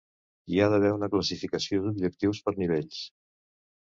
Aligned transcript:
Hi 0.53 0.61
ha 0.61 0.69
d'haver 0.73 0.93
una 0.95 1.09
classificació 1.15 1.83
d'objectius 1.85 2.41
per 2.49 2.55
nivells. 2.63 3.03